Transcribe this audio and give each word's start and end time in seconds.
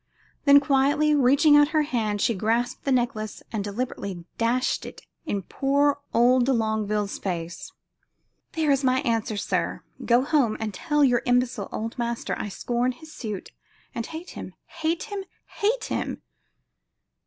Then 0.45 0.59
quietly 0.59 1.13
reaching 1.13 1.55
out 1.55 1.67
her 1.77 1.83
hand 1.83 2.21
she 2.21 2.33
grasped 2.33 2.85
the 2.85 2.91
necklace 2.91 3.43
and 3.51 3.63
deliberately 3.63 4.25
dashed 4.39 4.83
it 4.83 5.03
in 5.27 5.43
poor 5.43 5.99
old 6.11 6.47
de 6.47 6.53
Longueville's 6.53 7.19
face. 7.19 7.71
"There 8.53 8.71
is 8.71 8.83
my 8.83 9.01
answer, 9.01 9.37
sir! 9.37 9.83
Go 10.03 10.23
home 10.23 10.57
and 10.59 10.73
tell 10.73 11.03
your 11.03 11.21
imbecile 11.27 11.69
old 11.71 11.99
master 11.99 12.33
I 12.35 12.49
scorn 12.49 12.93
his 12.93 13.13
suit 13.13 13.51
and 13.93 14.07
hate 14.07 14.31
him 14.31 14.55
hate 14.65 15.03
him 15.03 15.23
hate 15.45 15.83
him!" 15.83 16.23